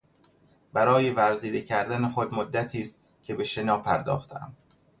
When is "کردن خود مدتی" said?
1.61-2.81